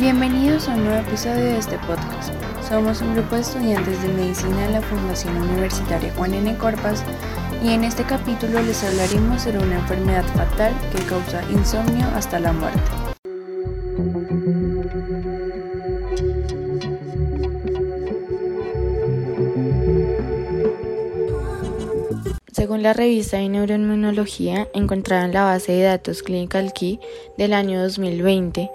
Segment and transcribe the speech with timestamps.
[0.00, 2.32] Bienvenidos a un nuevo episodio de este podcast.
[2.66, 6.56] Somos un grupo de estudiantes de medicina de la Fundación Universitaria Juan N.
[6.56, 7.04] Corpas
[7.62, 12.50] y en este capítulo les hablaremos sobre una enfermedad fatal que causa insomnio hasta la
[12.54, 12.80] muerte.
[22.52, 27.00] Según la revista de neuroinmunología, encontrada en la base de datos Clinical Key
[27.36, 28.70] del año 2020,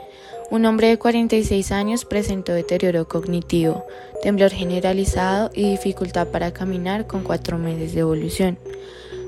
[0.52, 3.86] un hombre de 46 años presentó deterioro cognitivo,
[4.22, 8.58] temblor generalizado y dificultad para caminar con cuatro meses de evolución.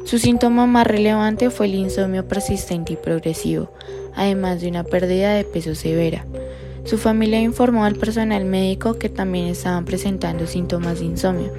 [0.05, 3.71] Su síntoma más relevante fue el insomnio persistente y progresivo,
[4.15, 6.25] además de una pérdida de peso severa.
[6.85, 11.51] Su familia informó al personal médico que también estaban presentando síntomas de insomnio.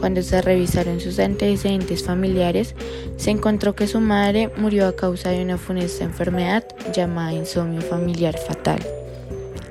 [0.00, 2.74] Cuando se revisaron sus antecedentes familiares,
[3.16, 8.36] se encontró que su madre murió a causa de una funesta enfermedad llamada insomnio familiar
[8.36, 8.80] fatal.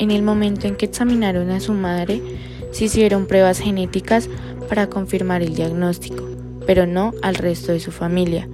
[0.03, 2.21] En el momento en que examinaron a su madre,
[2.71, 4.29] se hicieron pruebas genéticas
[4.67, 6.27] para confirmar el diagnóstico,
[6.67, 8.49] pero no al resto de su familia.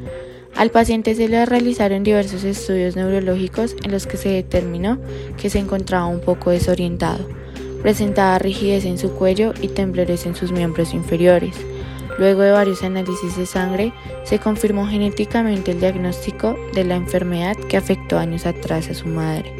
[0.56, 5.00] Al paciente se le realizaron diversos estudios neurológicos en los que se determinó
[5.42, 7.28] que se encontraba un poco desorientado.
[7.82, 11.56] Presentaba rigidez en su cuello y temblores en sus miembros inferiores.
[12.20, 13.92] Luego de varios análisis de sangre,
[14.24, 19.52] se confirmó genéticamente el diagnóstico de la enfermedad que afectó años atrás a su madre.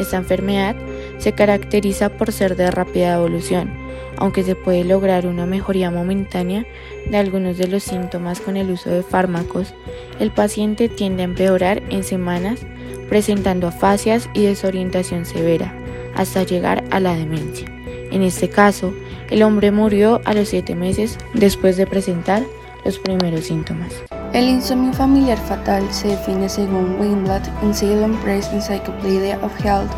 [0.00, 0.74] Esta enfermedad
[1.20, 3.72] se caracteriza por ser de rápida evolución,
[4.16, 6.66] aunque se puede lograr una mejoría momentánea
[7.08, 9.74] de algunos de los síntomas con el uso de fármacos,
[10.18, 12.60] el paciente tiende a empeorar en semanas
[13.08, 15.74] presentando afasias y desorientación severa,
[16.14, 17.66] hasta llegar a la demencia.
[18.10, 18.92] En este caso,
[19.30, 22.42] el hombre murió a los 7 meses después de presentar
[22.84, 23.92] los primeros síntomas.
[24.32, 29.90] El insomnio familiar fatal se define según Weinblatt en Salem Press Encyclopedia of Health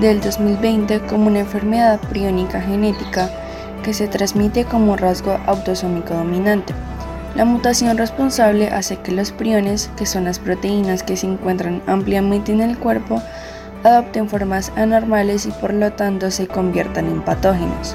[0.00, 3.30] del 2020 como una enfermedad priónica genética
[3.82, 6.74] que se transmite como rasgo autosómico dominante.
[7.34, 12.52] La mutación responsable hace que los priones, que son las proteínas que se encuentran ampliamente
[12.52, 13.22] en el cuerpo,
[13.84, 17.94] adopten formas anormales y por lo tanto se conviertan en patógenos.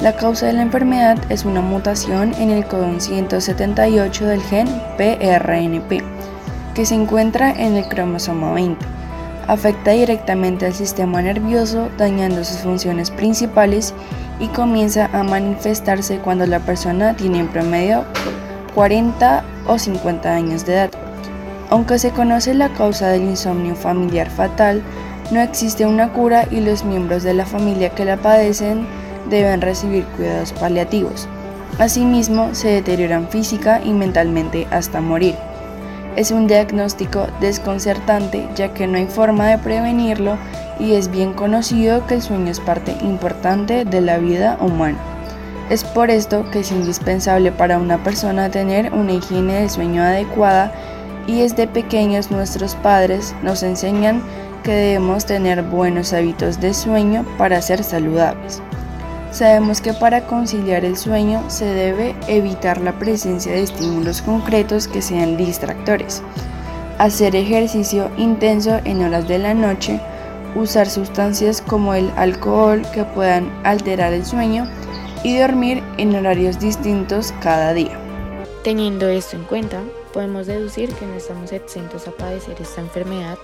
[0.00, 6.02] La causa de la enfermedad es una mutación en el codón 178 del gen PRNP,
[6.74, 8.97] que se encuentra en el cromosoma 20.
[9.48, 13.94] Afecta directamente al sistema nervioso, dañando sus funciones principales
[14.38, 18.04] y comienza a manifestarse cuando la persona tiene en promedio
[18.74, 20.90] 40 o 50 años de edad.
[21.70, 24.82] Aunque se conoce la causa del insomnio familiar fatal,
[25.30, 28.86] no existe una cura y los miembros de la familia que la padecen
[29.30, 31.26] deben recibir cuidados paliativos.
[31.78, 35.36] Asimismo, se deterioran física y mentalmente hasta morir.
[36.18, 40.36] Es un diagnóstico desconcertante ya que no hay forma de prevenirlo
[40.80, 44.98] y es bien conocido que el sueño es parte importante de la vida humana.
[45.70, 50.72] Es por esto que es indispensable para una persona tener una higiene de sueño adecuada
[51.28, 54.20] y desde pequeños nuestros padres nos enseñan
[54.64, 58.60] que debemos tener buenos hábitos de sueño para ser saludables.
[59.30, 65.02] Sabemos que para conciliar el sueño se debe evitar la presencia de estímulos concretos que
[65.02, 66.22] sean distractores,
[66.98, 70.00] hacer ejercicio intenso en horas de la noche,
[70.54, 74.66] usar sustancias como el alcohol que puedan alterar el sueño
[75.22, 77.98] y dormir en horarios distintos cada día.
[78.64, 83.38] Teniendo esto en cuenta, podemos deducir que no estamos exentos a padecer esta enfermedad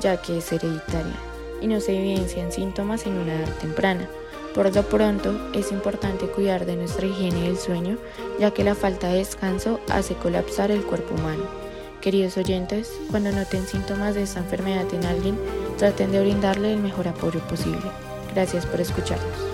[0.00, 1.16] ya que es hereditaria
[1.60, 4.08] y no se evidencian síntomas en una edad temprana.
[4.54, 7.98] Por lo pronto, es importante cuidar de nuestra higiene del sueño,
[8.38, 11.44] ya que la falta de descanso hace colapsar el cuerpo humano.
[12.00, 15.38] Queridos oyentes, cuando noten síntomas de esta enfermedad en alguien,
[15.78, 17.90] traten de brindarle el mejor apoyo posible.
[18.34, 19.50] Gracias por escucharnos.